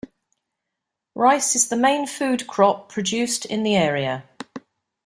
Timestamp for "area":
3.75-4.23